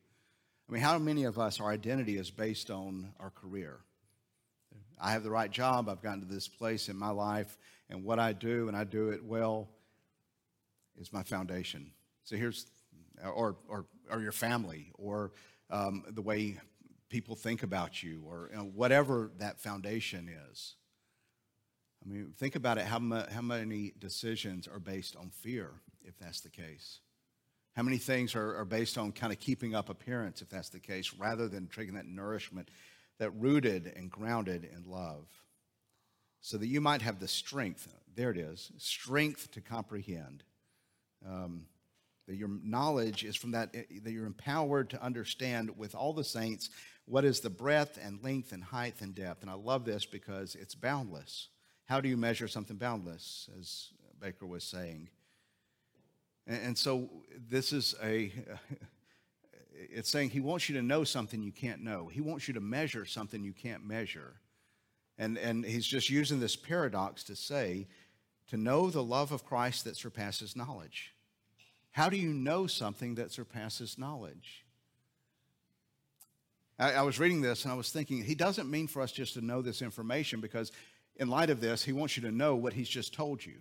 I 0.70 0.74
mean, 0.74 0.84
how 0.84 0.98
many 1.00 1.24
of 1.24 1.40
us, 1.40 1.60
our 1.60 1.70
identity 1.70 2.18
is 2.18 2.30
based 2.32 2.70
on 2.70 3.14
our 3.20 3.32
career? 3.32 3.80
I 5.00 5.14
have 5.14 5.24
the 5.24 5.32
right 5.32 5.52
job, 5.52 5.90
I've 5.90 6.02
gotten 6.02 6.22
to 6.22 6.28
this 6.32 6.48
place 6.48 6.88
in 6.88 6.96
my 6.96 7.10
life, 7.10 7.58
and 7.90 8.04
what 8.04 8.20
I 8.20 8.34
do, 8.34 8.68
and 8.68 8.78
I 8.78 8.84
do 8.84 9.10
it 9.10 9.24
well 9.24 9.68
is 11.00 11.12
my 11.12 11.24
foundation. 11.24 11.92
So 12.24 12.36
here's, 12.36 12.68
or, 13.24 13.58
or, 13.68 13.86
or 14.12 14.22
your 14.22 14.32
family, 14.32 14.92
or 14.94 15.32
um, 15.72 16.04
the 16.08 16.22
way 16.22 16.60
people 17.12 17.36
think 17.36 17.62
about 17.62 18.02
you, 18.02 18.24
or 18.26 18.50
you 18.52 18.58
know, 18.58 18.64
whatever 18.64 19.32
that 19.38 19.60
foundation 19.60 20.30
is. 20.50 20.76
I 22.04 22.10
mean, 22.10 22.34
think 22.36 22.56
about 22.56 22.80
it 22.80 22.86
how, 22.86 22.98
ma- 22.98 23.30
how 23.30 23.42
many 23.42 23.94
decisions 24.00 24.68
are 24.68 24.80
based 24.80 25.16
on 25.16 25.30
fear, 25.30 25.72
if 26.04 26.18
that's 26.18 26.40
the 26.42 26.50
case? 26.50 27.02
How 27.76 27.84
many 27.84 27.98
things 27.98 28.34
are, 28.34 28.56
are 28.56 28.66
based 28.66 28.98
on 28.98 29.12
kind 29.12 29.32
of 29.32 29.40
keeping 29.40 29.76
up 29.76 29.90
appearance, 29.90 30.42
if 30.42 30.50
that's 30.50 30.70
the 30.70 30.80
case, 30.80 31.14
rather 31.14 31.48
than 31.48 31.68
taking 31.68 31.94
that 31.94 32.08
nourishment 32.08 32.70
that 33.20 33.30
rooted 33.32 33.94
and 33.96 34.10
grounded 34.10 34.64
in 34.64 34.90
love? 34.90 35.28
So 36.40 36.58
that 36.58 36.68
you 36.68 36.82
might 36.82 37.04
have 37.04 37.20
the 37.20 37.28
strength, 37.28 37.94
there 38.16 38.32
it 38.32 38.38
is, 38.38 38.72
strength 38.78 39.52
to 39.52 39.62
comprehend 39.62 40.44
um, 41.28 41.66
that 42.28 42.36
your 42.36 42.50
knowledge 42.64 43.24
is 43.24 43.36
from 43.36 43.52
that, 43.52 43.70
eh, 43.74 43.84
that 44.04 44.12
you're 44.12 44.26
empowered 44.26 44.90
to 44.92 45.04
understand 45.04 45.78
with 45.78 45.96
all 45.96 46.14
the 46.14 46.24
saints 46.24 46.70
what 47.06 47.26
is 47.26 47.40
the 47.40 47.50
breadth 47.50 48.00
and 48.02 48.24
length 48.24 48.52
and 48.52 48.64
height 48.64 48.96
and 49.02 49.16
depth. 49.16 49.42
And 49.42 49.50
I 49.50 49.56
love 49.56 49.86
this 49.86 50.06
because 50.06 50.56
it's 50.56 50.76
boundless. 50.76 51.50
How 51.86 52.00
do 52.00 52.08
you 52.08 52.18
measure 52.18 52.48
something 52.48 52.78
boundless, 52.78 53.50
as 53.60 53.90
Baker 54.20 54.46
was 54.46 54.64
saying? 54.64 55.10
And, 56.48 56.62
and 56.64 56.78
so 56.78 57.10
this 57.50 57.74
is 57.74 57.96
a. 58.04 58.32
It's 59.74 60.12
saying 60.12 60.30
he 60.30 60.42
wants 60.42 60.70
you 60.70 60.76
to 60.76 60.84
know 60.84 61.04
something 61.04 61.42
you 61.42 61.52
can't 61.52 61.82
know. 61.82 62.08
He 62.08 62.22
wants 62.22 62.48
you 62.48 62.54
to 62.54 62.62
measure 62.62 63.04
something 63.04 63.44
you 63.44 63.52
can't 63.52 63.84
measure. 63.84 64.36
And, 65.18 65.40
and 65.40 65.66
he's 65.66 65.88
just 65.88 66.10
using 66.10 66.40
this 66.40 66.56
paradox 66.56 67.24
to 67.24 67.36
say 67.36 67.88
to 68.50 68.58
know 68.58 68.92
the 68.92 69.04
love 69.04 69.32
of 69.32 69.44
Christ 69.44 69.86
that 69.86 69.96
surpasses 69.96 70.56
knowledge. 70.56 71.16
How 71.92 72.10
do 72.10 72.18
you 72.18 72.34
know 72.34 72.68
something 72.68 73.16
that 73.16 73.32
surpasses 73.32 73.98
knowledge? 73.98 74.66
I, 76.80 76.94
I, 76.94 77.02
was 77.02 77.20
reading 77.20 77.42
this 77.42 77.64
and 77.64 77.72
I 77.72 77.76
was 77.76 77.92
thinking, 77.92 78.24
he 78.24 78.34
doesn't 78.34 78.70
mean 78.70 78.88
for 78.88 79.02
us 79.02 79.12
just 79.12 79.34
to 79.36 79.42
know 79.42 79.62
this 79.62 79.82
information 79.82 80.40
because, 80.40 80.72
in 81.18 81.30
light 81.30 81.50
of 81.50 81.60
this, 81.60 81.84
he 81.84 81.92
wants 81.92 82.16
you 82.16 82.24
to 82.24 82.32
know 82.32 82.56
what 82.56 82.74
he's 82.74 82.90
just 82.90 83.14
told 83.14 83.46
you. 83.46 83.58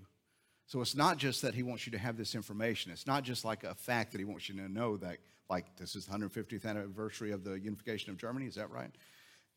So 0.66 0.80
it's 0.80 0.94
not 0.94 1.18
just 1.18 1.42
that 1.42 1.54
he 1.54 1.64
wants 1.64 1.84
you 1.84 1.92
to 1.92 1.98
have 1.98 2.16
this 2.16 2.36
information. 2.36 2.92
It's 2.92 3.06
not 3.06 3.24
just 3.24 3.44
like 3.44 3.64
a 3.64 3.74
fact 3.74 4.12
that 4.12 4.18
he 4.18 4.24
wants 4.24 4.48
you 4.48 4.54
to 4.54 4.72
know 4.72 4.96
that, 4.98 5.18
like, 5.48 5.76
this 5.76 5.96
is 5.96 6.06
the 6.06 6.16
150th 6.16 6.64
anniversary 6.64 7.32
of 7.32 7.42
the 7.42 7.58
unification 7.58 8.10
of 8.10 8.16
Germany. 8.16 8.46
Is 8.46 8.54
that 8.54 8.70
right? 8.70 8.92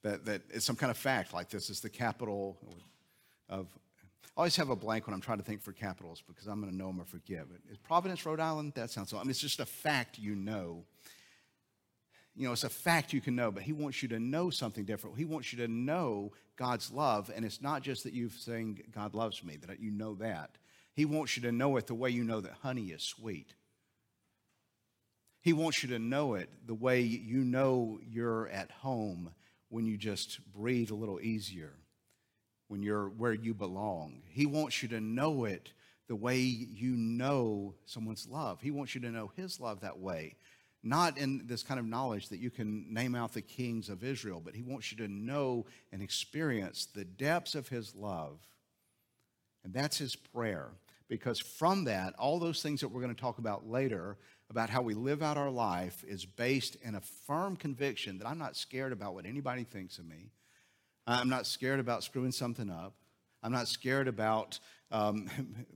That, 0.01 0.25
that 0.25 0.41
it's 0.49 0.65
some 0.65 0.75
kind 0.75 0.89
of 0.89 0.97
fact, 0.97 1.31
like 1.33 1.49
this 1.49 1.69
is 1.69 1.79
the 1.79 1.89
capital 1.89 2.57
of 3.47 3.67
I 4.35 4.39
always 4.39 4.55
have 4.55 4.69
a 4.69 4.75
blank 4.75 5.05
when 5.05 5.13
I'm 5.13 5.21
trying 5.21 5.37
to 5.37 5.43
think 5.43 5.61
for 5.61 5.73
capitals 5.73 6.23
because 6.27 6.47
I'm 6.47 6.59
going 6.59 6.71
to 6.71 6.77
know 6.77 6.87
them 6.87 6.99
or. 6.99 7.05
But 7.05 7.71
is 7.71 7.77
Providence, 7.77 8.25
Rhode 8.25 8.39
Island? 8.39 8.73
That 8.75 8.89
sounds. 8.89 9.13
I 9.13 9.17
mean, 9.17 9.29
it's 9.29 9.39
just 9.39 9.59
a 9.59 9.65
fact 9.65 10.17
you 10.17 10.35
know. 10.35 10.85
You 12.35 12.47
know, 12.47 12.53
it's 12.53 12.63
a 12.63 12.69
fact 12.69 13.13
you 13.13 13.21
can 13.21 13.35
know, 13.35 13.51
but 13.51 13.61
he 13.61 13.73
wants 13.73 14.01
you 14.01 14.09
to 14.09 14.19
know 14.19 14.49
something 14.49 14.85
different. 14.85 15.17
He 15.17 15.25
wants 15.25 15.53
you 15.53 15.59
to 15.59 15.67
know 15.67 16.33
God's 16.55 16.91
love, 16.91 17.31
and 17.35 17.45
it's 17.45 17.61
not 17.61 17.83
just 17.83 18.03
that 18.05 18.13
you're 18.13 18.31
saying 18.31 18.81
God 18.91 19.13
loves 19.13 19.43
me, 19.43 19.57
that 19.57 19.79
you 19.79 19.91
know 19.91 20.15
that. 20.15 20.57
He 20.93 21.05
wants 21.05 21.37
you 21.37 21.43
to 21.43 21.51
know 21.51 21.77
it 21.77 21.85
the 21.85 21.93
way 21.93 22.09
you 22.09 22.23
know 22.23 22.41
that 22.41 22.53
honey 22.63 22.87
is 22.87 23.03
sweet. 23.03 23.53
He 25.41 25.53
wants 25.53 25.83
you 25.83 25.89
to 25.89 25.99
know 25.99 26.33
it 26.33 26.49
the 26.65 26.73
way 26.73 27.01
you 27.01 27.43
know 27.43 27.99
you're 28.03 28.47
at 28.47 28.71
home 28.71 29.31
when 29.69 29.85
you 29.85 29.97
just 29.97 30.39
breathe 30.53 30.89
a 30.89 30.95
little 30.95 31.19
easier 31.19 31.73
when 32.73 32.81
you're 32.81 33.09
where 33.09 33.35
you 33.35 33.53
belong. 33.53 34.23
He 34.29 34.47
wants 34.47 34.81
you 34.81 34.89
to 34.89 34.99
know 34.99 35.45
it 35.45 35.73
the 36.07 36.15
way 36.15 36.39
you 36.39 36.95
know 36.97 37.75
someone's 37.85 38.27
love. 38.27 38.61
He 38.61 38.71
wants 38.71 38.95
you 38.95 39.01
to 39.01 39.11
know 39.11 39.31
his 39.35 39.59
love 39.59 39.81
that 39.81 39.99
way. 39.99 40.37
Not 40.81 41.19
in 41.19 41.45
this 41.45 41.63
kind 41.63 41.79
of 41.79 41.85
knowledge 41.85 42.29
that 42.29 42.39
you 42.39 42.49
can 42.49 42.91
name 42.91 43.15
out 43.15 43.33
the 43.33 43.43
kings 43.43 43.89
of 43.89 44.03
Israel, 44.03 44.41
but 44.43 44.55
he 44.55 44.63
wants 44.63 44.91
you 44.91 44.97
to 44.97 45.07
know 45.07 45.67
and 45.91 46.01
experience 46.01 46.87
the 46.87 47.05
depths 47.05 47.55
of 47.55 47.69
his 47.69 47.95
love 47.95 48.39
And 49.63 49.73
that's 49.73 49.99
his 49.99 50.15
prayer. 50.15 50.69
Because 51.09 51.39
from 51.39 51.85
that, 51.85 52.15
all 52.17 52.39
those 52.39 52.63
things 52.63 52.81
that 52.81 52.89
we're 52.89 53.01
going 53.01 53.15
to 53.15 53.21
talk 53.21 53.37
about 53.37 53.69
later, 53.69 54.17
about 54.49 54.71
how 54.71 54.81
we 54.81 54.95
live 54.95 55.21
out 55.21 55.37
our 55.37 55.51
life, 55.51 56.03
is 56.07 56.25
based 56.25 56.77
in 56.83 56.95
a 56.95 57.01
firm 57.27 57.55
conviction 57.55 58.17
that 58.19 58.27
I'm 58.27 58.39
not 58.39 58.57
scared 58.57 58.91
about 58.91 59.13
what 59.13 59.27
anybody 59.27 59.63
thinks 59.63 59.99
of 59.99 60.07
me. 60.07 60.31
I'm 61.05 61.29
not 61.29 61.45
scared 61.45 61.79
about 61.79 62.03
screwing 62.03 62.31
something 62.31 62.69
up. 62.69 62.93
I'm 63.41 63.51
not 63.51 63.67
scared 63.67 64.07
about 64.07 64.59
um, 64.91 65.29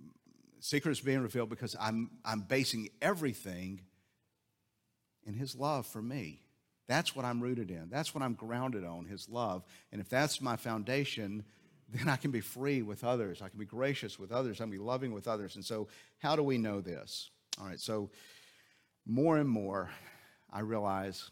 secrets 0.59 0.99
being 0.99 1.19
revealed 1.19 1.49
because 1.49 1.75
I'm, 1.79 2.11
I'm 2.23 2.41
basing 2.41 2.89
everything 3.01 3.81
in 5.25 5.33
His 5.33 5.55
love 5.55 5.85
for 5.85 6.01
me. 6.01 6.41
That's 6.87 7.15
what 7.15 7.25
I'm 7.25 7.41
rooted 7.41 7.69
in. 7.69 7.89
That's 7.89 8.15
what 8.15 8.23
I'm 8.23 8.33
grounded 8.33 8.85
on, 8.85 9.05
His 9.05 9.27
love. 9.27 9.65
And 9.91 9.99
if 9.99 10.07
that's 10.07 10.41
my 10.41 10.55
foundation, 10.55 11.43
then 11.89 12.07
I 12.07 12.15
can 12.15 12.31
be 12.31 12.41
free 12.41 12.81
with 12.81 13.03
others. 13.03 13.41
I 13.41 13.49
can 13.49 13.59
be 13.59 13.65
gracious 13.65 14.17
with 14.17 14.31
others. 14.31 14.59
I 14.59 14.63
can 14.63 14.71
be 14.71 14.77
loving 14.77 15.13
with 15.13 15.27
others. 15.27 15.55
And 15.55 15.63
so, 15.63 15.87
how 16.19 16.35
do 16.35 16.43
we 16.43 16.57
know 16.57 16.81
this? 16.81 17.29
All 17.59 17.67
right, 17.67 17.79
so 17.79 18.09
more 19.05 19.37
and 19.37 19.49
more, 19.49 19.89
I 20.51 20.59
realize 20.59 21.31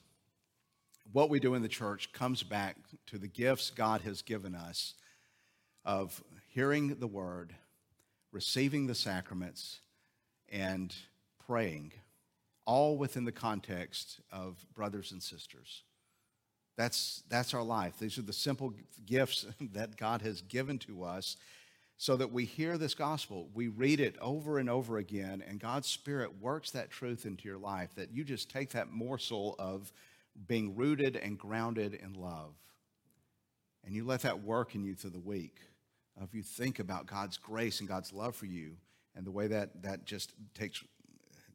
what 1.11 1.29
we 1.29 1.39
do 1.39 1.53
in 1.53 1.61
the 1.61 1.67
church 1.67 2.11
comes 2.13 2.43
back 2.43 2.77
to 3.07 3.17
the 3.17 3.27
gifts 3.27 3.69
God 3.69 4.01
has 4.01 4.21
given 4.21 4.55
us 4.55 4.95
of 5.83 6.23
hearing 6.53 6.95
the 6.99 7.07
word, 7.07 7.53
receiving 8.31 8.87
the 8.87 8.95
sacraments, 8.95 9.79
and 10.49 10.93
praying, 11.45 11.93
all 12.65 12.97
within 12.97 13.25
the 13.25 13.31
context 13.31 14.19
of 14.31 14.65
brothers 14.73 15.11
and 15.11 15.21
sisters. 15.21 15.83
That's, 16.77 17.23
that's 17.29 17.53
our 17.53 17.63
life. 17.63 17.97
These 17.99 18.17
are 18.17 18.23
the 18.23 18.33
simple 18.33 18.73
gifts 19.05 19.45
that 19.73 19.97
God 19.97 20.21
has 20.21 20.41
given 20.41 20.79
to 20.79 21.03
us 21.03 21.37
so 21.97 22.17
that 22.17 22.31
we 22.31 22.43
hear 22.43 22.77
this 22.77 22.93
gospel, 22.93 23.47
we 23.53 23.69
read 23.69 24.01
it 24.01 24.17
over 24.19 24.59
and 24.59 24.69
over 24.69 24.97
again, 24.97 25.41
and 25.47 25.61
God's 25.61 25.87
Spirit 25.87 26.41
works 26.41 26.71
that 26.71 26.89
truth 26.89 27.25
into 27.25 27.47
your 27.47 27.57
life, 27.57 27.95
that 27.95 28.11
you 28.11 28.25
just 28.25 28.49
take 28.49 28.71
that 28.71 28.91
morsel 28.91 29.55
of 29.57 29.93
being 30.47 30.75
rooted 30.75 31.15
and 31.15 31.37
grounded 31.37 31.93
in 31.93 32.13
love. 32.13 32.53
And 33.85 33.95
you 33.95 34.03
let 34.03 34.21
that 34.21 34.43
work 34.43 34.75
in 34.75 34.83
you 34.83 34.95
through 34.95 35.11
the 35.11 35.19
week. 35.19 35.59
If 36.21 36.33
you 36.33 36.43
think 36.43 36.79
about 36.79 37.07
God's 37.07 37.37
grace 37.37 37.79
and 37.79 37.89
God's 37.89 38.13
love 38.13 38.35
for 38.35 38.45
you 38.45 38.77
and 39.15 39.25
the 39.25 39.31
way 39.31 39.47
that 39.47 39.83
that 39.83 40.05
just 40.05 40.33
takes, 40.53 40.83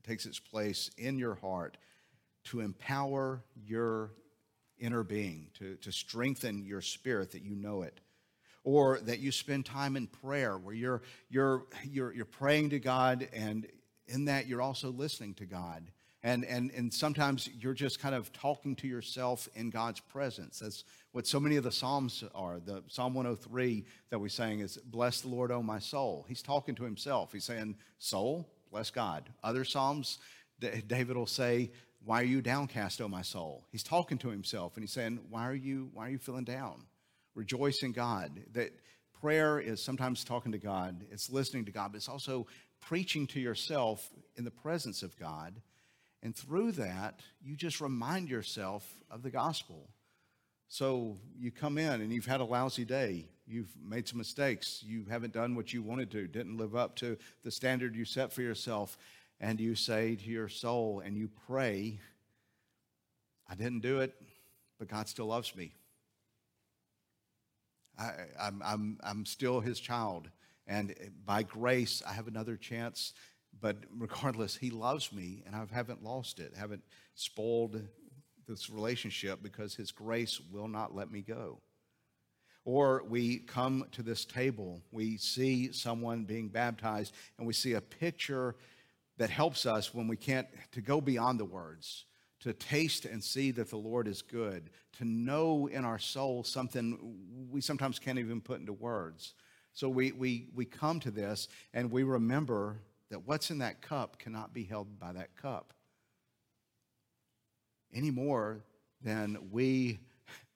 takes 0.07 0.27
its 0.27 0.39
place 0.39 0.91
in 0.99 1.19
your 1.19 1.35
heart 1.35 1.77
to 2.45 2.61
empower 2.61 3.43
your 3.67 4.13
inner 4.79 5.03
being, 5.03 5.49
to, 5.59 5.77
to 5.77 5.93
strengthen 5.93 6.65
your 6.65 6.81
spirit 6.81 7.33
that 7.33 7.43
you 7.43 7.55
know 7.55 7.83
it. 7.83 8.01
Or 8.63 9.01
that 9.05 9.21
you 9.21 9.33
spend 9.33 9.65
time 9.65 9.97
in 9.97 10.07
prayer 10.07 10.59
where 10.59 10.75
you're, 10.75 11.01
you're, 11.31 11.65
you're, 11.83 12.13
you're 12.13 12.27
praying 12.27 12.71
to 12.71 12.79
God 12.79 13.27
and 13.33 13.67
in 14.07 14.27
that 14.27 14.47
you're 14.47 14.61
also 14.61 14.91
listening 14.91 15.33
to 15.35 15.47
God 15.47 15.91
and, 16.23 16.45
and, 16.45 16.71
and 16.73 16.93
sometimes 16.93 17.49
you're 17.59 17.73
just 17.73 17.99
kind 17.99 18.15
of 18.15 18.31
talking 18.33 18.77
to 18.77 18.87
yourself 18.87 19.49
in 19.55 19.71
God's 19.71 20.01
presence. 20.01 20.59
That's 20.59 20.85
what 21.13 21.27
so 21.27 21.41
many 21.41 21.57
of 21.57 21.65
the 21.65 21.73
Psalms 21.73 22.23
are. 22.35 22.61
The 22.61 22.83
Psalm 22.89 23.15
103 23.15 23.87
that 24.11 24.19
we 24.19 24.29
sang 24.29 24.61
is, 24.61 24.77
Bless 24.77 25.23
the 25.23 25.29
Lord, 25.29 25.51
O 25.51 25.63
my 25.63 25.79
soul. 25.79 26.27
He's 26.29 26.43
talking 26.43 26.75
to 26.75 26.85
himself. 26.85 27.33
He's 27.33 27.45
saying, 27.45 27.77
Soul, 27.99 28.47
bless 28.71 28.91
God. 28.91 29.31
Other 29.43 29.65
Psalms, 29.65 30.19
David 30.59 31.17
will 31.17 31.27
say, 31.27 31.71
Why 32.05 32.21
are 32.21 32.25
you 32.25 32.43
downcast, 32.43 33.01
O 33.01 33.09
my 33.09 33.23
soul? 33.23 33.65
He's 33.73 33.83
talking 33.83 34.19
to 34.19 34.29
himself 34.29 34.77
and 34.77 34.83
he's 34.83 34.93
saying, 34.93 35.21
Why 35.31 35.49
are 35.49 35.55
you, 35.55 35.89
why 35.95 36.09
are 36.09 36.11
you 36.11 36.19
feeling 36.19 36.45
down? 36.45 36.83
Rejoice 37.35 37.83
in 37.83 37.93
God. 37.93 38.41
That 38.53 38.73
prayer 39.23 39.59
is 39.59 39.83
sometimes 39.83 40.23
talking 40.23 40.53
to 40.53 40.59
God, 40.59 41.03
it's 41.11 41.31
listening 41.31 41.65
to 41.65 41.73
God, 41.73 41.93
but 41.93 41.97
it's 41.97 42.11
also 42.11 42.47
preaching 42.81 43.27
to 43.29 43.41
yourself 43.41 44.11
in 44.37 44.45
the 44.45 44.51
presence 44.51 45.03
of 45.03 45.19
God 45.19 45.55
and 46.23 46.37
through 46.37 46.73
that, 46.73 47.21
you 47.43 47.57
just 47.57 47.81
remind 47.81 48.29
yourself 48.29 48.87
of 49.11 49.23
the 49.23 49.31
gospel. 49.31 49.89
So 50.69 51.17
you 51.37 51.51
come 51.51 51.79
in 51.79 52.01
and 52.01 52.13
you've 52.13 52.27
had 52.27 52.41
a 52.41 52.45
lousy 52.45 52.85
day. 52.85 53.27
You've 53.47 53.75
made 53.83 54.07
some 54.07 54.19
mistakes. 54.19 54.83
You 54.87 55.07
haven't 55.09 55.33
done 55.33 55.55
what 55.55 55.73
you 55.73 55.83
wanted 55.83 56.11
to, 56.13 56.29
didn't 56.29 56.59
live 56.59 56.77
up 56.77 56.95
to 56.97 57.17
the 57.43 57.51
standard 57.51 57.97
you 57.97 58.05
set 58.05 58.33
for 58.33 58.43
yourself. 58.43 58.99
And 59.41 59.59
you 59.59 59.75
say 59.75 60.17
to 60.17 60.31
your 60.31 60.49
soul 60.49 61.01
and 61.05 61.17
you 61.17 61.31
pray, 61.47 61.99
I 63.49 63.55
didn't 63.55 63.81
do 63.81 64.01
it, 64.01 64.15
but 64.79 64.89
God 64.89 65.09
still 65.09 65.27
loves 65.27 65.57
me. 65.57 65.73
I, 67.99 68.13
I'm, 68.41 68.63
I'm, 68.65 68.99
I'm 69.03 69.27
still 69.27 69.61
his 69.61 69.81
child. 69.81 70.29
And 70.67 70.95
by 71.25 71.43
grace, 71.43 72.03
I 72.07 72.13
have 72.13 72.29
another 72.29 72.57
chance 72.57 73.15
but 73.61 73.77
regardless, 73.97 74.57
he 74.57 74.71
loves 74.71 75.13
me, 75.13 75.43
and 75.47 75.55
I 75.55 75.65
haven't 75.73 76.03
lost 76.03 76.41
it, 76.41 76.55
haven't 76.57 76.83
spoiled 77.15 77.81
this 78.49 78.71
relationship 78.71 79.43
because 79.43 79.75
his 79.75 79.93
grace 79.93 80.41
will 80.51 80.69
not 80.69 80.95
let 80.95 81.11
me 81.11 81.21
go. 81.21 81.61
Or 82.65 83.03
we 83.09 83.39
come 83.39 83.87
to 83.93 84.03
this 84.03 84.25
table, 84.25 84.83
we 84.93 85.17
see 85.17 85.73
someone 85.73 86.25
being 86.25 86.49
baptized, 86.49 87.15
and 87.39 87.47
we 87.47 87.53
see 87.53 87.75
a 87.75 87.81
picture 87.81 88.57
that 89.19 89.31
helps 89.31 89.67
us 89.67 89.95
when 89.95 90.09
we 90.09 90.17
can't 90.17 90.47
to 90.73 90.81
go 90.81 91.01
beyond 91.01 91.39
the 91.39 91.45
words, 91.45 92.05
to 92.41 92.53
taste 92.53 93.05
and 93.05 93.23
see 93.23 93.51
that 93.53 93.71
the 93.71 93.77
Lord 93.77 94.09
is 94.09 94.23
good, 94.23 94.71
to 94.99 95.05
know 95.05 95.67
in 95.67 95.85
our 95.85 95.99
soul 95.99 96.43
something 96.43 97.17
we 97.51 97.61
sometimes 97.61 97.99
can't 97.99 98.19
even 98.19 98.41
put 98.41 98.61
into 98.61 98.73
words. 98.73 99.35
So 99.73 99.89
we, 99.89 100.13
we, 100.13 100.49
we 100.55 100.65
come 100.65 101.01
to 101.01 101.11
this 101.11 101.49
and 101.73 101.91
we 101.91 102.03
remember 102.03 102.81
that 103.11 103.27
what's 103.27 103.51
in 103.51 103.59
that 103.59 103.83
cup 103.83 104.19
cannot 104.19 104.55
be 104.55 104.65
held 104.65 104.99
by 104.99 105.13
that 105.13 105.37
cup 105.37 105.73
any 107.93 108.11
more 108.11 108.63
than 109.03 109.39
we 109.51 109.99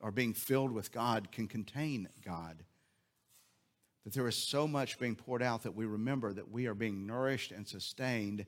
are 0.01 0.13
being 0.13 0.35
filled 0.35 0.73
with 0.73 0.93
God 0.93 1.33
can 1.33 1.49
contain 1.49 2.09
God. 2.25 2.63
That 4.05 4.13
there 4.13 4.29
is 4.29 4.37
so 4.37 4.69
much 4.69 4.99
being 4.99 5.17
poured 5.17 5.43
out 5.43 5.63
that 5.63 5.75
we 5.75 5.87
remember 5.87 6.33
that 6.33 6.51
we 6.51 6.67
are 6.67 6.75
being 6.75 7.07
nourished 7.07 7.53
and 7.53 7.67
sustained, 7.67 8.45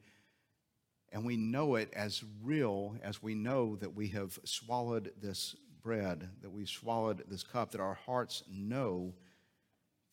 and 1.10 1.24
we 1.24 1.36
know 1.36 1.76
it 1.76 1.92
as 1.94 2.22
real 2.42 2.96
as 3.02 3.22
we 3.22 3.34
know 3.34 3.76
that 3.76 3.94
we 3.94 4.08
have 4.08 4.38
swallowed 4.44 5.12
this 5.20 5.56
bread, 5.82 6.28
that 6.42 6.50
we've 6.50 6.68
swallowed 6.68 7.24
this 7.28 7.42
cup, 7.42 7.70
that 7.70 7.80
our 7.80 7.94
hearts 7.94 8.42
know 8.50 9.14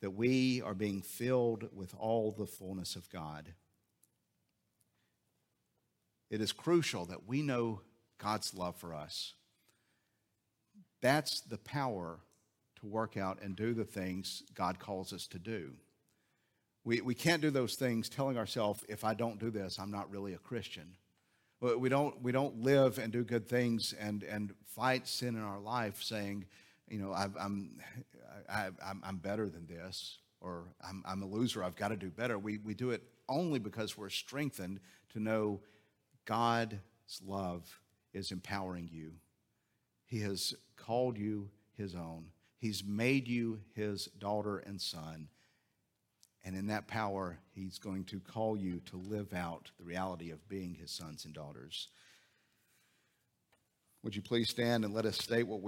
that 0.02 0.12
we 0.12 0.62
are 0.62 0.74
being 0.74 1.02
filled 1.02 1.68
with 1.74 1.94
all 1.98 2.32
the 2.32 2.46
fullness 2.46 2.96
of 2.96 3.10
God 3.10 3.54
it 6.34 6.42
is 6.42 6.52
crucial 6.52 7.06
that 7.06 7.28
we 7.28 7.44
know 7.44 7.82
God's 8.18 8.56
love 8.56 8.76
for 8.76 8.96
us. 8.96 9.36
That's 11.00 11.42
the 11.42 11.60
power 11.60 12.22
to 12.80 12.88
work 12.88 13.18
out 13.18 13.40
and 13.44 13.56
do 13.56 13.76
the 13.76 13.84
things 13.84 14.42
God 14.56 14.80
calls 14.80 15.14
us 15.14 15.28
to 15.28 15.38
do. 15.38 15.74
We, 16.84 17.02
we 17.02 17.14
can't 17.14 17.44
do 17.44 17.52
those 17.52 17.76
things 17.76 18.10
telling 18.10 18.40
ourselves, 18.40 18.84
if 18.90 19.04
I 19.04 19.14
don't 19.14 19.38
do 19.38 19.52
this, 19.52 19.78
I'm 19.78 19.92
not 19.92 20.10
really 20.10 20.34
a 20.34 20.40
Christian. 20.40 20.96
We 21.62 21.88
don't, 21.88 22.20
we 22.24 22.32
don't 22.32 22.64
live 22.64 22.98
and 22.98 23.14
do 23.14 23.24
good 23.24 23.48
things 23.48 23.94
and, 24.00 24.24
and 24.24 24.56
fight 24.66 25.08
sin 25.08 25.36
in 25.36 25.44
our 25.44 25.60
life 25.60 26.02
saying, 26.02 26.46
you 26.90 26.98
know, 26.98 27.12
i 27.12 27.26
am 27.26 27.80
I'm, 28.50 29.04
I'm 29.04 29.18
better 29.18 29.50
than 29.50 29.68
this, 29.68 30.18
or 30.42 30.64
I'm, 30.84 31.04
I'm 31.06 31.22
a 31.22 31.28
loser, 31.28 31.64
I've 31.64 31.76
got 31.76 31.90
to 31.90 31.96
do 31.96 32.10
better. 32.10 32.40
We, 32.40 32.58
we 32.58 32.74
do 32.74 32.90
it 32.90 33.04
only 33.30 33.60
because 33.60 33.96
we're 33.96 34.10
strengthened 34.10 34.80
to 35.12 35.20
know 35.20 35.62
God's 36.26 36.80
love 37.26 37.80
is 38.14 38.32
empowering 38.32 38.90
you. 38.92 39.14
He 40.06 40.20
has 40.20 40.54
called 40.78 41.18
you 41.18 41.50
his 41.78 41.96
own. 41.96 42.26
He's 42.58 42.84
made 42.84 43.28
you 43.28 43.60
his 43.76 44.06
daughter 44.20 44.60
and 44.60 44.80
son. 44.80 45.28
And 46.46 46.56
in 46.56 46.68
that 46.68 46.88
power, 46.88 47.38
he's 47.54 47.80
going 47.80 48.04
to 48.06 48.20
call 48.20 48.58
you 48.58 48.82
to 48.92 48.98
live 48.98 49.34
out 49.34 49.72
the 49.78 49.86
reality 49.86 50.32
of 50.32 50.48
being 50.50 50.76
his 50.76 50.92
sons 50.92 51.26
and 51.26 51.34
daughters. 51.34 51.88
Would 54.04 54.16
you 54.16 54.22
please 54.22 54.50
stand 54.50 54.84
and 54.84 54.94
let 54.94 55.06
us 55.06 55.18
state 55.18 55.48
what 55.48 55.60
we 55.60 55.62